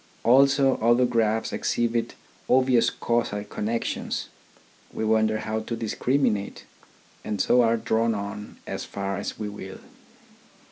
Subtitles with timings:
[0.23, 2.15] Also other graphs exhibit
[2.49, 4.29] obvious casual connections.
[4.91, 6.63] We wonder how to discriminate.
[7.23, 9.77] And so are drawn on as far as we will.